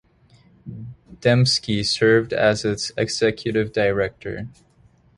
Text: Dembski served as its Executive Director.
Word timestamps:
Dembski 1.19 1.85
served 1.85 2.33
as 2.33 2.65
its 2.65 2.91
Executive 2.97 3.71
Director. 3.71 4.47